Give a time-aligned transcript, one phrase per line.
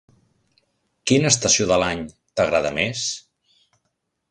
[1.11, 2.03] Quina estació de l'any
[2.41, 3.07] t'agrada més?